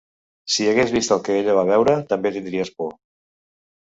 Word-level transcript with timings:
Si 0.51 0.63
hagués 0.69 0.93
vist 0.95 1.11
el 1.15 1.19
que 1.27 1.35
ella 1.41 1.55
va 1.57 1.65
veure 1.71 1.93
també 2.13 2.31
tindries 2.39 2.73
por 2.81 2.89